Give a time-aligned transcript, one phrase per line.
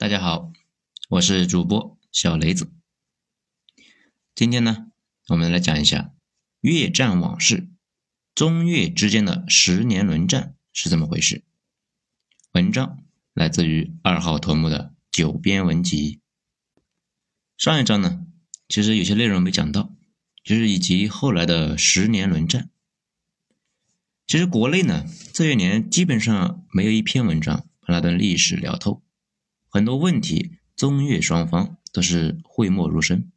[0.00, 0.52] 大家好，
[1.08, 2.70] 我是主播小雷子。
[4.32, 4.92] 今天呢，
[5.26, 6.12] 我们来讲一下
[6.60, 7.68] 越战往事，
[8.32, 11.42] 中越之间的十年轮战是怎么回事。
[12.52, 13.02] 文章
[13.34, 16.20] 来自于二号头目的九编文集。
[17.56, 18.24] 上一章呢，
[18.68, 19.92] 其实有些内容没讲到，
[20.44, 22.70] 就是以及后来的十年轮战。
[24.28, 25.04] 其实国内呢，
[25.34, 29.02] 这些年基本上没有一篇文章把那段历史聊透。
[29.78, 33.30] 很多问题，中越双方都是讳莫如深，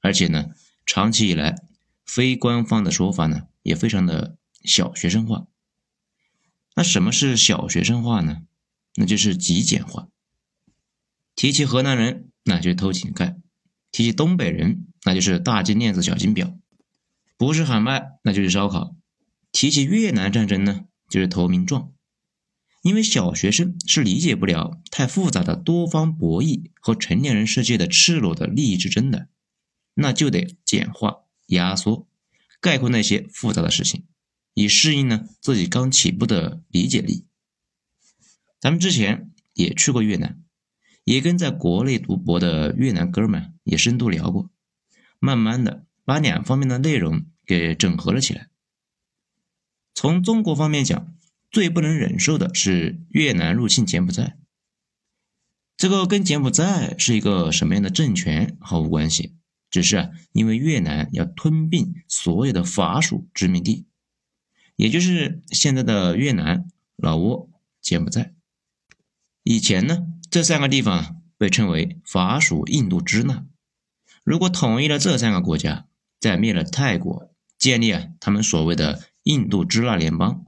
[0.00, 0.46] 而且呢，
[0.86, 1.54] 长期以来，
[2.06, 5.48] 非官方的说法呢也非常的小学生化。
[6.74, 8.38] 那什么是小学生化呢？
[8.94, 10.08] 那就是极简化。
[11.36, 13.36] 提起河南人，那就偷井盖；
[13.90, 16.56] 提起东北人，那就是大金链子、小金表；
[17.36, 18.96] 不是喊麦，那就是烧烤；
[19.52, 21.92] 提起越南战争呢，就是投名状。
[22.82, 29.28] 因为小学生是理解不了太复杂的多方博弈和成年人世界的赤裸的利益之争的，
[29.94, 32.08] 那就得简化、压缩、
[32.60, 34.04] 概括那些复杂的事情，
[34.54, 37.24] 以适应呢自己刚起步的理解力。
[38.60, 40.42] 咱们之前也去过越南，
[41.04, 44.50] 也跟在国内读博的越南哥们也深度聊过，
[45.20, 48.48] 慢慢的把两方面的内容给整合了起来。
[49.94, 51.14] 从中国方面讲。
[51.52, 54.38] 最不能忍受的是越南入侵柬埔寨，
[55.76, 59.36] 这个跟柬埔寨是一个什么样的政权毫无关系，
[59.70, 63.84] 只是啊，因为越南要吞并所有的法属殖民地，
[64.76, 67.50] 也就是现在的越南、老挝、
[67.82, 68.32] 柬埔寨。
[69.42, 73.44] 以前呢，这三个地方被称为法属印度支那。
[74.24, 75.86] 如果统一了这三个国家，
[76.18, 80.46] 再灭了泰国，建立啊他们所谓的印度支那联邦。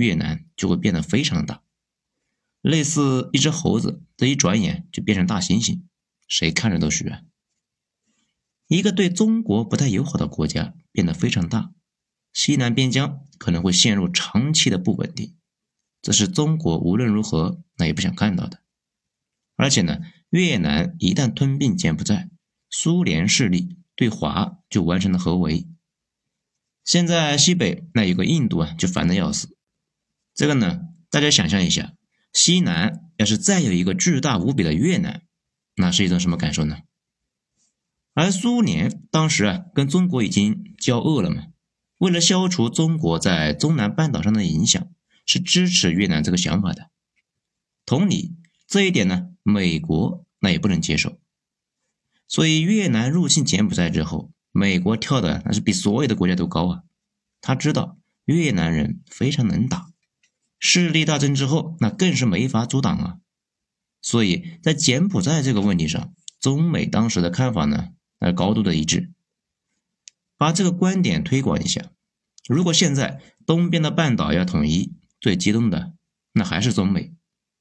[0.00, 1.62] 越南就会变得非常大，
[2.62, 5.82] 类似一只猴子，这一转眼就变成大猩猩，
[6.26, 7.20] 谁看着都虚啊！
[8.66, 11.72] 一个对中国不太友好的国家变得非常大，
[12.32, 15.36] 西南边疆可能会陷入长期的不稳定，
[16.00, 18.62] 这是中国无论如何那也不想看到的。
[19.56, 20.00] 而且呢，
[20.30, 22.30] 越南一旦吞并柬埔寨，
[22.70, 25.66] 苏联势力对华就完成了合围。
[26.84, 29.54] 现在西北那有个印度啊，就烦得要死。
[30.34, 30.80] 这个呢，
[31.10, 31.92] 大家想象一下，
[32.32, 35.22] 西南要是再有一个巨大无比的越南，
[35.76, 36.78] 那是一种什么感受呢？
[38.14, 41.46] 而苏联当时啊，跟中国已经交恶了嘛，
[41.98, 44.88] 为了消除中国在中南半岛上的影响，
[45.26, 46.90] 是支持越南这个想法的。
[47.86, 48.36] 同理，
[48.66, 51.18] 这一点呢，美国那也不能接受。
[52.26, 56.82] 所以越南入侵柬埔寨之后，美国跳的那是比所有的国家都高啊。
[57.40, 59.89] 他知道越南人非常能打。
[60.60, 63.18] 势力大增之后，那更是没法阻挡啊！
[64.02, 67.88] 所以在柬埔寨这个问题上，中美当时的看法呢，
[68.18, 69.12] 那高度的一致。
[70.36, 71.90] 把这个观点推广一下，
[72.46, 75.94] 如果现在东边的半岛要统一，最激动的
[76.34, 77.14] 那还是中美，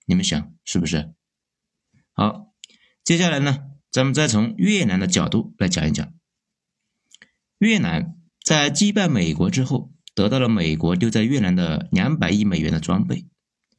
[0.05, 1.13] 你们想是不是？
[2.13, 2.53] 好，
[3.03, 6.13] 接下来呢，咱们再从越南的角度来讲一讲，
[7.59, 9.93] 越南在击败美国之后。
[10.13, 13.25] 得到了美国丢在越南的两百亿美元的装备，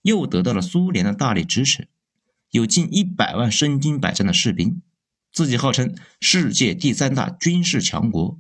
[0.03, 1.89] 又得到了苏联的大力支持，
[2.51, 4.81] 有近一百万身经百战的士兵，
[5.33, 8.39] 自己号称世界第三大军事强国，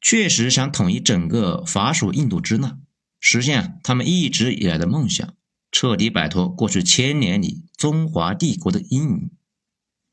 [0.00, 2.78] 确实想统一整个法属印度支那，
[3.18, 5.34] 实现他们一直以来的梦想，
[5.72, 9.30] 彻底摆脱过去千年里中华帝国的阴影，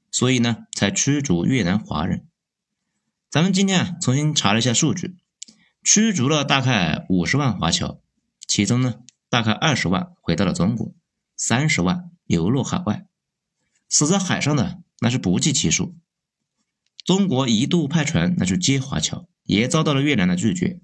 [0.10, 2.26] 所以呢，才驱逐越南华人。
[3.30, 5.16] 咱们今天啊，重新查了一下数据。
[5.84, 8.00] 驱逐了大概五十万华侨，
[8.48, 9.00] 其中呢，
[9.30, 10.94] 大概二十万回到了中国，
[11.36, 13.08] 三十万流落海外，
[13.90, 15.96] 死在海上的那是不计其数。
[17.04, 20.80] 中国一度派船那去接华侨，也遭到了越南的拒绝。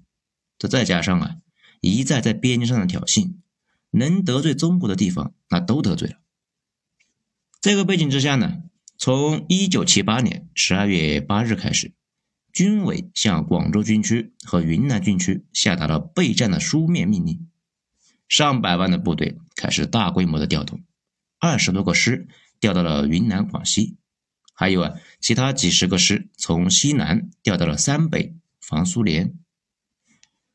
[0.58, 1.36] 这再加上啊，
[1.80, 3.36] 一再在边境上的挑衅，
[3.92, 6.16] 能得罪中国的地方那都得罪了。
[7.60, 8.62] 这个背景之下呢，
[8.96, 11.92] 从一九七八年十二月八日开始。
[12.58, 17.48] 军委向广州军区和云南军区下达了备战的书面命令，
[18.28, 20.82] 上百万的部队开始大规模的调动，
[21.38, 22.26] 二十多个师
[22.58, 23.96] 调到了云南、广西，
[24.52, 29.34] 还有啊，其他几十个师从西南调到了三北防苏联。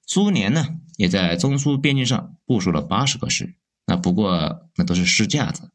[0.06, 3.56] 苏联呢，也在中苏边境上部署了八十个师，
[3.86, 5.72] 那不过那都是师架子，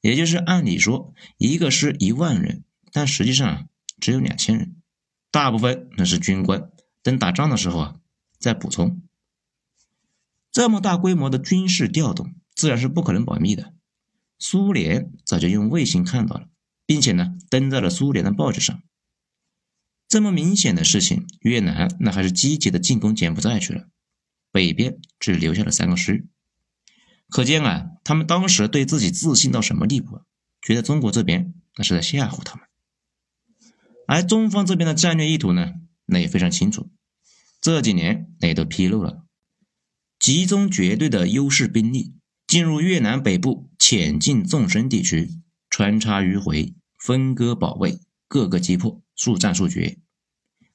[0.00, 2.62] 也就是按理说一个师一万人，
[2.92, 3.68] 但实际上
[3.98, 4.76] 只有两千人。
[5.30, 6.70] 大部分那是军官，
[7.02, 7.96] 等打仗的时候啊
[8.38, 9.02] 再补充。
[10.50, 13.72] 这么大规模的军事调动，自然是不可能保密的。
[14.38, 16.48] 苏联早就用卫星看到了，
[16.86, 18.82] 并且呢登在了苏联的报纸上。
[20.08, 23.86] 这么明显的事情，越南那还是积极的进攻柬埔寨去了，
[24.50, 26.26] 北边只留下了三个师。
[27.28, 30.22] 可见啊，他们当时对自己自信到什么地步啊？
[30.60, 32.66] 觉得中国这边那是在吓唬他们。
[34.10, 35.74] 而中方这边的战略意图呢，
[36.06, 36.90] 那也非常清楚，
[37.60, 39.24] 这几年那也都披露了，
[40.18, 45.30] 集中绝对的优势兵力进入越南北部浅近纵深地区，
[45.70, 49.98] 穿插迂回，分割保卫，各个击破，速战速决，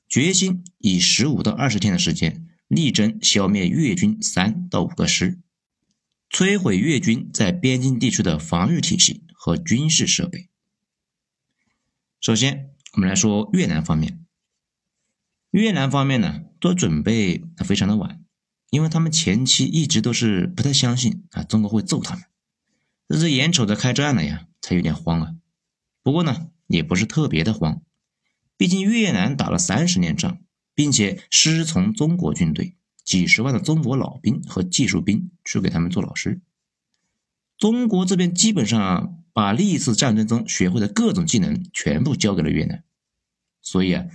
[0.07, 5.41] 决心以十五到二十天的时间，力争消灭越军三到五个师。
[6.31, 10.47] 摧毁越军在边境地区的防御体系和军事设备。
[12.21, 14.25] 首先，我们来说越南方面。
[15.51, 18.23] 越南方面呢，做准备非常的晚，
[18.69, 22.23] 因为他们前期一直都是不太相信啊，中国会揍他们，
[23.09, 25.35] 这是眼瞅着开战了呀，才有点慌啊。
[26.03, 27.81] 不过呢，也不是特别的慌，
[28.55, 30.39] 毕竟越南打了三十年仗，
[30.73, 32.77] 并且师从中国军队。
[33.03, 36.41] 几十万的中国老兵和技术兵去给他们做老师，
[37.57, 42.83] 中国这边基本上把历次战争中学会的各种技能全部交给了越南，
[43.61, 44.05] 所以啊，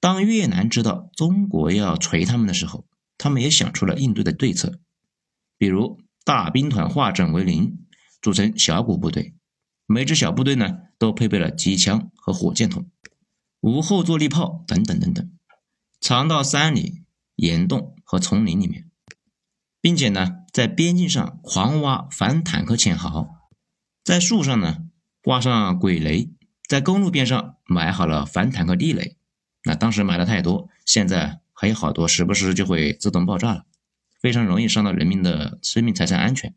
[0.00, 2.86] 当越南知道中国要锤他们的时候，
[3.16, 4.80] 他们也想出了应对的对策，
[5.56, 7.86] 比如大兵团化整为零，
[8.22, 9.34] 组成小股部队，
[9.86, 12.90] 每支小部队呢都配备了机枪和火箭筒、
[13.60, 15.30] 无后坐力炮等等等等，
[16.00, 17.04] 藏到山里。
[17.38, 18.90] 岩洞和丛林里面，
[19.80, 23.28] 并且呢，在边境上狂挖反坦克堑壕，
[24.02, 24.78] 在树上呢
[25.22, 26.32] 挂上鬼雷，
[26.66, 29.16] 在公路边上埋好了反坦克地雷。
[29.62, 33.66] 那当时埋的太多，现在还有好多，时不时就会自动爆炸了，
[34.20, 36.52] 非常容易伤到人民的生命财产安全。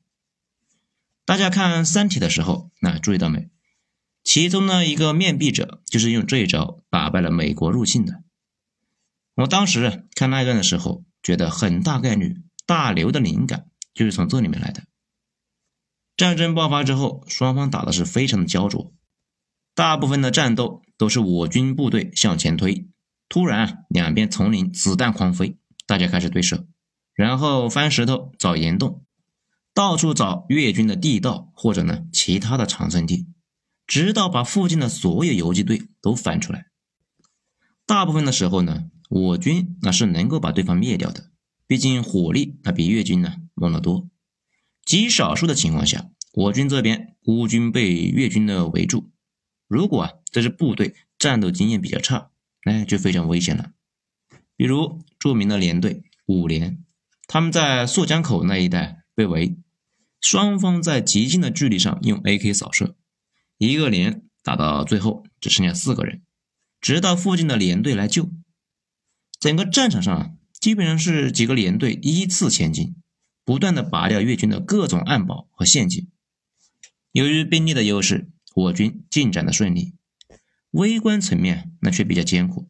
[1.23, 3.51] 大家看《三体》的时候，那注意到没？
[4.23, 8.23] 其中呢一个面壁者就是用这一招打败了美国入侵的。
[9.35, 14.83] 我当时看那一段的时候，觉得很大概率大刘的灵感就是从这里面来的。
[16.17, 18.93] 战争爆发之后，双方打的是非常的焦灼，
[19.73, 22.87] 大部分的战斗都是我军部队向前推，
[23.27, 26.67] 突然两边丛林子弹狂飞，大家开始对射，
[27.13, 29.03] 然后翻石头找岩洞，
[29.73, 33.27] 到处找越军的地道或者呢其他的藏身地，
[33.87, 36.67] 直到把附近的所有游击队都翻出来。
[37.85, 38.89] 大部分的时候呢。
[39.13, 41.30] 我军那是能够把对方灭掉的，
[41.71, 44.09] 毕竟火力那比越军呢猛得多。
[44.83, 49.09] 极少数的情况下，我军这边孤军被越军的围住，
[49.69, 52.31] 如果啊这支部队战斗经验比较差，
[52.65, 53.71] 那就非常危险了。
[54.57, 56.83] 比如著名的连队五连，
[57.25, 59.55] 他们在溯江口那一带被围，
[60.19, 62.97] 双方在极近的距离上用 AK 扫射，
[63.57, 66.21] 一个连打到最后只剩下四个人，
[66.81, 68.29] 直到附近的连队来救。
[69.39, 72.95] 整个战场上啊基本上是几个连队依次前进，
[73.43, 76.07] 不断的拔掉越军的各种暗堡和陷阱。
[77.11, 79.95] 由于兵力的优势，我军进展的顺利。
[80.69, 82.69] 微观层面那却比较艰苦，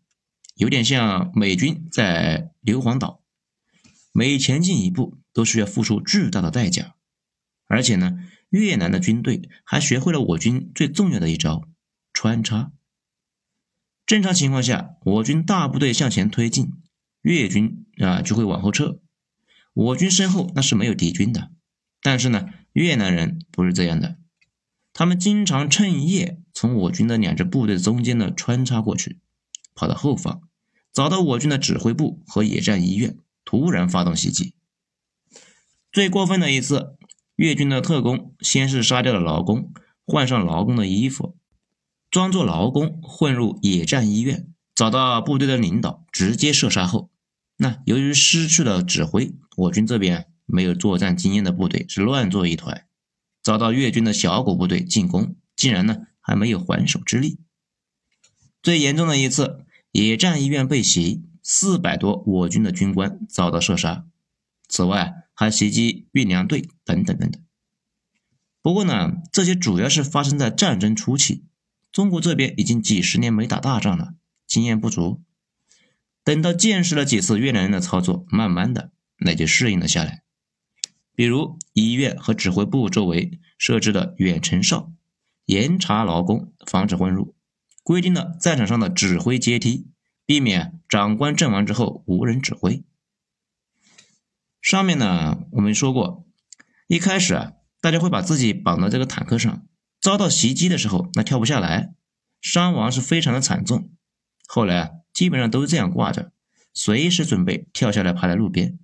[0.55, 3.21] 有点像美军在硫磺岛，
[4.13, 6.95] 每前进一步都需要付出巨大的代价。
[7.67, 11.67] 而且呢，越南的军队还学会了我军最重要的一招
[12.13, 12.71] 穿插。
[14.05, 16.71] 正常情况下，我军大部队向前推进，
[17.21, 18.99] 越军啊就会往后撤。
[19.73, 21.51] 我军身后那是没有敌军的。
[22.01, 24.17] 但是呢，越南人不是这样的，
[24.91, 29.19] 他们经常趁夜从我军的两支部队中间呢穿插过去，
[29.75, 30.41] 跑到后方，
[30.91, 34.55] 找到我军的指挥部和野战医院，突然发动袭击。
[35.91, 36.95] 最过分的一次，
[37.35, 39.71] 越军的特工先是杀掉了劳工，
[40.05, 41.37] 换上劳工的衣服。
[42.09, 44.50] 装作劳工混入野战医院，
[44.81, 47.11] 找到部队的领导，直接射杀后，
[47.57, 52.87] 那由于失去了指挥，我军这边没有作战经验的部队是乱作一团，
[53.43, 57.37] 遭到越军的小股部队进攻，竟然呢还没有还手之力。
[58.63, 64.07] 最严重的一次，野战医院被袭，四百多我军的军官遭到射杀。
[64.67, 67.39] 此外还袭击运粮队等等等等。
[68.63, 71.45] 不过呢，这些主要是发生在战争初期。
[71.91, 74.15] 中国这边已经几十年没打大仗了，
[74.51, 75.21] 经验不足。
[76.25, 80.23] 等到见识了几次越南人的操作，慢慢的那就适应了下来。
[81.15, 84.91] 比如医院和指挥部周围设置了远程哨，
[85.45, 87.33] 严查劳工，防止混入；
[87.81, 89.87] 规定了战场上的指挥阶梯，
[90.25, 92.83] 避免长官阵亡之后无人指挥。
[94.61, 96.27] 上面呢，我们说过，
[96.87, 99.65] 一开始啊，大家会把自己绑到这个坦克上。
[100.01, 101.93] 遭到袭击的时候，那跳不下来，
[102.41, 103.90] 伤亡是非常的惨重。
[104.53, 106.33] 后来啊，基本上都是这样挂着，
[106.73, 108.77] 随时准备跳下来趴在路边。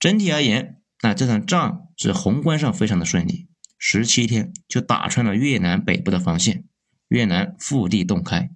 [0.00, 6.64] 整体而言，那这场仗是宏观上非常的顺利，十七天就打穿了越南北部的防线，
[7.08, 8.48] 越南腹地洞开。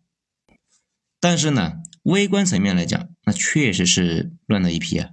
[1.20, 5.10] 但是呢，微观层面来讲，那确实是乱了一批啊。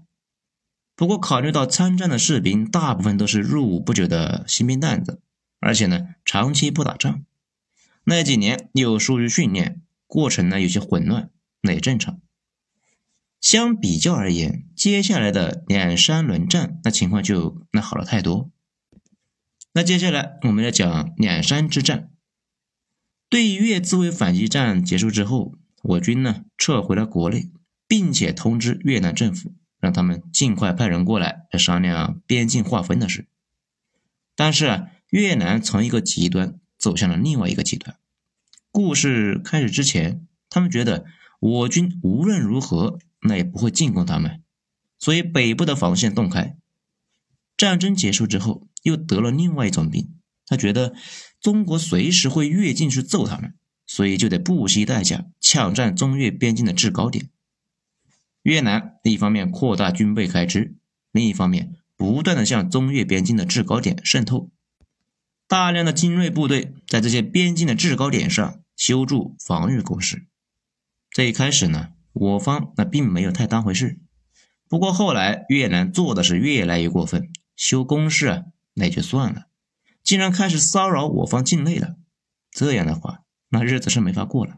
[0.96, 5.22] 不过考虑到参战的士兵大部分都是入伍不久的新兵蛋子，
[5.60, 7.26] 而且呢长期不打仗，
[8.06, 9.82] 那几年又疏于训练，
[10.14, 12.22] 过程呢有些混乱，那也正常。
[13.42, 18.52] 相比较而言，接下来的两山轮战那情况就那好了太多。
[19.74, 22.12] 那接下来我们要讲两山之战。
[23.28, 27.50] 对越自卫反击战结束之后，我军呢撤回了国内，
[27.88, 33.26] 并且通知越南政府，让他们尽快派人过来来商量边境划分的事。
[34.36, 37.98] 但是啊，越南从一个极端走向了另外一个极端。
[38.74, 41.06] 故事开始之前，他们觉得
[41.40, 43.00] 我军无论如何。
[43.26, 44.44] 那也不会进攻他们，
[45.00, 46.58] 所以北部的防线洞开。
[47.56, 50.14] 战争结束之后，又得了另外一种病，
[50.46, 50.94] 他觉得
[51.40, 53.54] 中国随时会越境去揍他们，
[53.88, 57.30] 所以就得不惜代价抢占中越边境的制高点。
[58.42, 60.76] 越南一方面扩大军备开支，
[61.14, 64.52] 另一方面不断的向中越边境的制高点渗透，
[65.48, 70.28] 大量的精锐部队在这些边境的制高点上修筑防御工事。
[71.10, 71.94] 这一开始呢。
[72.12, 73.98] 我方那并没有太当回事，
[74.68, 78.44] 不过后来越南做的是越来越过分，修工事啊
[78.76, 79.48] 那就算了，
[80.04, 81.96] 竟然开始骚扰我方境内了。
[82.52, 84.58] 这样的话，那日子是没法过了。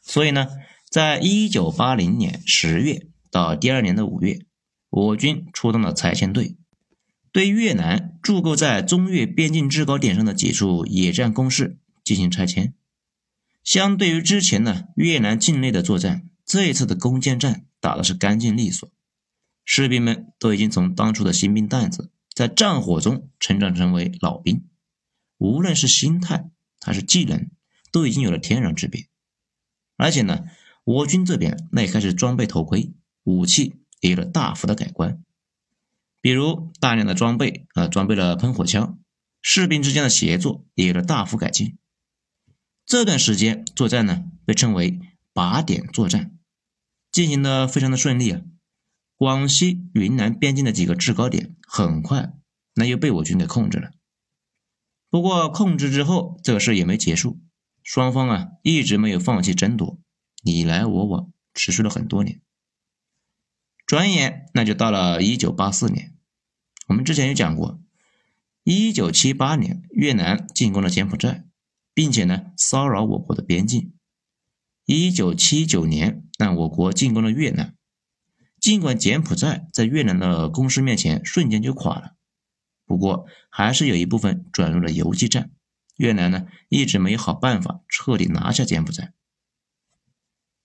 [0.00, 0.46] 所以呢，
[0.88, 4.46] 在一九八零年十月到第二年的五月，
[4.88, 6.56] 我军出动了拆迁队，
[7.32, 12.72] 对越南驻构在中越边境制高点上的几处野战工事进行拆迁。
[13.66, 16.30] 相对于之前呢，越南境内的作战。
[16.44, 18.88] 这一次的攻坚战打的是干净利索，
[19.64, 24.68] 士兵们都已经从当初的新兵蛋子，在战火中成长成为老兵，
[25.38, 26.48] 无论是心态
[26.80, 27.50] 还是技能，
[27.90, 29.08] 都已经有了天壤之别。
[29.96, 30.44] 而且呢，
[30.84, 32.94] 我军这边那也开始装备头盔，
[33.24, 35.24] 武器也有了大幅的改观，
[36.20, 39.00] 比如大量的装备啊，装备了喷火枪，
[39.42, 41.76] 士兵之间的协作也有了大幅改进。
[42.86, 45.00] 这段时间作战呢，被称为
[45.34, 46.38] 靶点作战。
[47.10, 48.42] 进行的非常的顺利啊！
[49.16, 52.34] 广西、云南边境的几个制高点很快
[52.74, 53.90] 那又被我军给控制了。
[55.10, 57.40] 不过控制之后，这个事也没结束，
[57.82, 59.98] 双方啊一直没有放弃争夺，
[60.44, 62.40] 你来我往，持续了很多年。
[63.84, 66.14] 转眼那就到了一九八四年，
[66.86, 67.80] 我们之前有讲过，
[68.62, 71.45] 一九七八年越南进攻了柬埔寨，
[71.96, 73.94] 并且呢骚扰我国的边境。
[74.84, 77.74] 一九七九年，那我国进攻了越南。
[78.60, 82.14] 尽管柬埔寨在越南的攻势面前瞬间就垮了，
[82.84, 85.50] 不过还是有一部分转入了游击战。
[85.96, 89.14] 越南呢，一直没有好办法彻底拿下柬埔寨。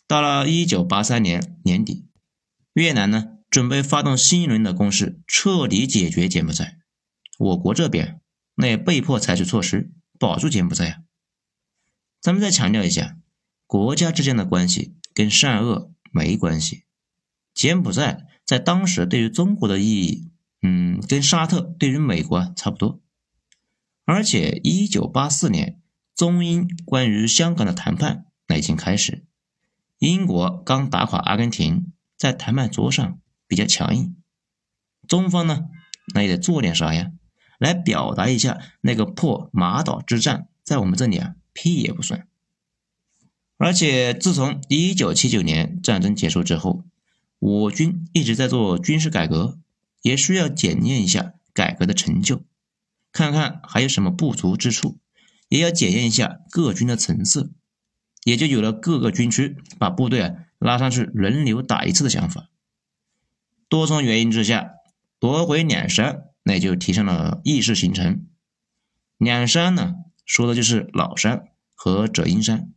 [0.06, 2.10] 到了一九八三年年底，
[2.74, 6.80] 越南呢准备发动新一轮的攻势，彻底解决柬埔寨。
[7.40, 8.20] 我国这边
[8.56, 10.98] 那也被迫采取措施保住柬埔寨啊。
[12.22, 13.18] 咱们再强调一下。
[13.66, 16.84] 国家之间的关系跟善恶没关系。
[17.54, 23.02] 柬埔寨在当时对于中国的意义，嗯，跟沙特对于美国差不多。
[24.04, 25.80] 而且，一九八四年
[26.14, 29.26] 中英关于香港的谈判那已经开始，
[30.00, 34.18] 英国刚打垮阿根廷，在谈判桌上比较强硬。
[35.08, 35.66] 中方呢，
[36.14, 37.12] 那也得做点啥呀，
[37.58, 42.28] 来表达一下那个破马岛之战，在我们这里啊，屁也不算。
[43.58, 46.84] 而且，自从一九七九年战争结束之后，
[47.38, 49.60] 我军一直在做军事改革，
[50.02, 52.44] 也需要检验一下改革的成就，
[53.12, 54.98] 看看还有什么不足之处，
[55.48, 57.52] 也要检验一下各军的层次，
[58.24, 62.50] 也就有了各个军区把部队啊拉上去轮流打一次的想法。
[63.70, 64.72] 多重原因之下，
[65.20, 68.26] 夺回两山，那就提上了意识形成。
[69.18, 69.98] 两山呢，
[70.32, 72.72] 说的就是老山和者阴山。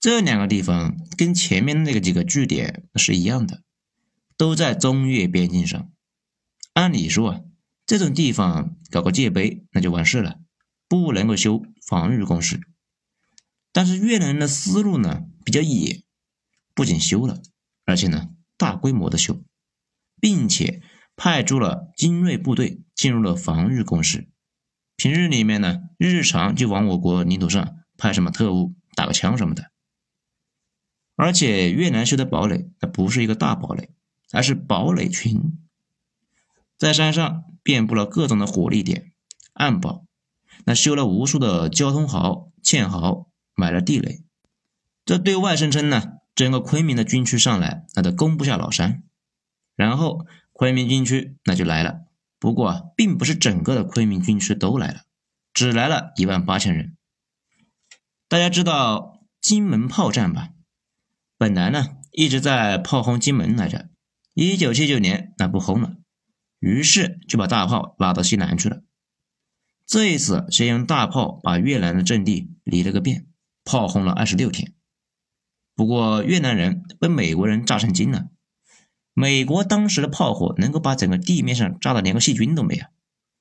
[0.00, 3.62] 这两个地方跟前面那个几个据点是一样的，
[4.36, 5.92] 都在中越边境上。
[6.72, 7.40] 按理说啊，
[7.86, 10.40] 这种地方搞个界碑那就完事了，
[10.88, 12.60] 不能够修防御工事。
[13.70, 16.02] 但是越南人的思路呢比较野，
[16.74, 17.40] 不仅修了，
[17.84, 19.40] 而且呢大规模的修，
[20.20, 20.82] 并且
[21.14, 24.28] 派出了精锐部队进入了防御工事，
[25.00, 29.70] 平日里面呢，日常就往我国领土上派什么特务打个枪什么的。
[31.16, 33.88] 而且越南修的堡垒，它不是一个大堡垒，
[34.30, 35.58] 而是堡垒群，
[36.76, 39.12] 在山上遍布了各种的火力点、
[39.54, 40.04] 暗堡，
[40.66, 44.22] 那修了无数的交通壕、堑壕，埋了地雷。
[45.06, 49.02] 这对外声称呢，整个昆明的军区上来，那都攻不下老山。
[49.74, 52.02] 然后昆明军区那就来了。
[52.40, 55.02] 不过，并不是整个的昆明军区都来了，
[55.52, 56.96] 只来了一万八千人。
[58.28, 60.48] 大家知道金门炮战吧？
[61.36, 63.90] 本来呢一直在炮轰金门来着，
[64.32, 65.96] 一九七九年那不轰了，
[66.58, 68.82] 于是就把大炮拉到西南去了。
[69.86, 73.26] 这一次先用大炮把越南的阵地离了个遍，
[73.64, 74.72] 炮轰了二十六天。
[75.74, 78.28] 不过越南人被美国人炸成精了。
[79.12, 82.84] 美国当时的炮火能够把整个地面上炸的连个细菌都没有，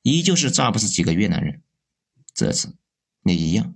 [0.02, 1.62] 依旧是炸不死几个越南人。
[2.34, 2.76] 这次
[3.24, 3.76] 也一样，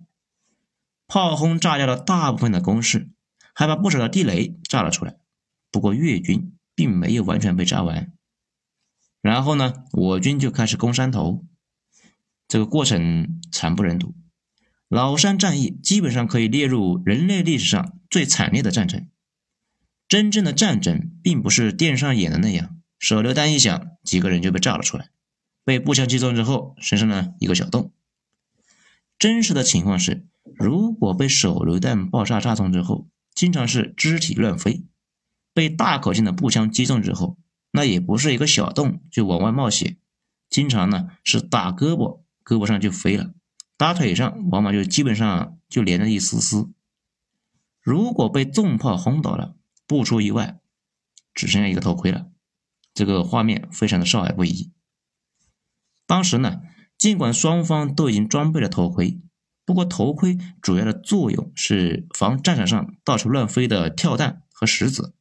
[1.08, 3.10] 炮轰炸掉了大部分的工事，
[3.54, 5.18] 还把不少的地雷炸了出来。
[5.72, 8.14] 不过越军并没有完全被炸完。
[9.22, 11.46] 然后呢，我军就开始攻山头，
[12.48, 14.16] 这个过程惨不忍睹。
[14.90, 19.08] 老山战役基本上可以列入人类历史上最惨烈的战争。
[20.08, 25.10] 真正的战争并不是电视上演的那样，手榴弹一响，几个人就被炸了出来，
[25.64, 27.92] 被步枪击中之后，身上呢一个小洞。
[29.18, 34.86] 真实的情况是，如果被手榴弹爆炸炸中之后，经常是肢体乱飞；
[35.54, 37.38] 被大口径的步枪击中之后，
[37.72, 39.98] 那也不是一个小洞就往外冒血，
[40.50, 43.32] 经常呢是打胳膊，胳膊上就飞了；
[43.78, 46.70] 打腿上，往往就基本上就连着一丝丝。
[47.82, 49.56] 如果被重炮轰倒了，
[49.88, 50.60] 不出意外，
[51.34, 52.28] 只剩下一个头盔了。
[52.94, 54.72] 这个画面非常的少儿不宜。
[56.06, 56.62] 当时呢，
[56.98, 59.20] 尽管双方都已经装备了头盔，
[59.66, 65.14] 不过头盔主要的作用是防战场上到处乱飞的跳弹和石子。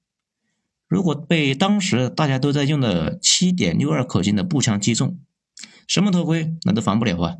[0.86, 5.18] 如果被当时大家都在用的七点六二口径的步枪击中，
[5.88, 7.38] 什么头盔那都防不了啊。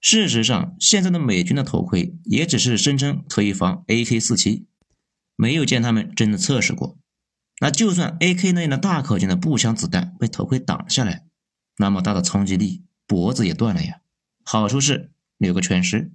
[0.00, 4.66] 事实上，现在的美军的头盔也只是声称可以防 AK 四七。
[5.36, 6.96] 没有见他们真的测试过，
[7.60, 8.52] 那就算 A.K.
[8.52, 11.24] 那样的大口径的步枪子弹被头盔挡下来，
[11.76, 14.00] 那么大的冲击力，脖子也断了呀。
[14.44, 16.12] 好处是留个全尸。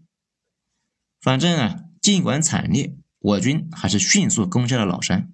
[1.21, 5.33] 反正啊，尽管惨烈，我军还是迅速攻下了老山。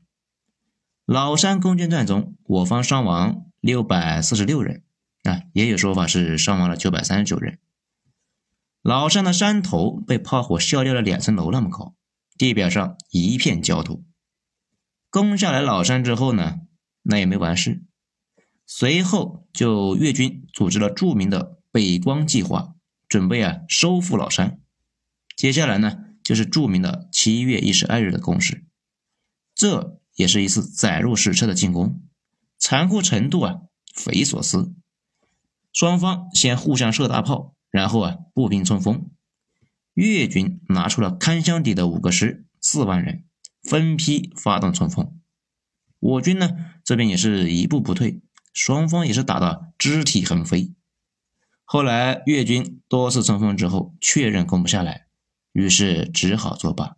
[1.05, 4.83] 老山攻坚战中，我方伤亡六百四十六人，
[5.23, 7.59] 啊，也有说法是伤亡了九百三十九人。
[8.81, 11.93] 老山的山头被炮火削掉了两层楼那么高。
[12.37, 14.03] 地表上一片焦土。
[15.09, 16.59] 攻下来老山之后呢，
[17.03, 17.83] 那也没完事。
[18.65, 22.73] 随后就越军组织了著名的北光计划，
[23.07, 24.59] 准备啊收复老山。
[25.37, 28.65] 接下来呢，就是著名的七月一十二日的攻势。
[29.53, 32.01] 这也是一次载入史册的进攻，
[32.57, 33.61] 残酷程度啊
[33.93, 34.73] 匪夷所思。
[35.71, 39.11] 双方先互相射大炮，然后啊步兵冲锋。
[39.95, 43.23] 越军拿出了看箱底的五个师，四万人，
[43.63, 45.17] 分批发动冲锋。
[45.99, 46.51] 我军呢，
[46.83, 48.21] 这边也是一步不退，
[48.53, 50.73] 双方也是打得肢体横飞。
[51.63, 55.07] 后来越军多次冲锋之后，确认攻不下来，
[55.53, 56.97] 于是只好作罢。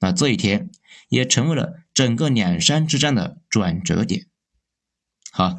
[0.00, 0.70] 那这一天
[1.08, 4.26] 也成为了整个两山之战的转折点。
[5.30, 5.56] 好，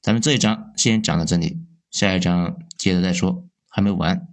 [0.00, 4.28] 咱们这一章先讲到这里，下一章接着再说，还没完。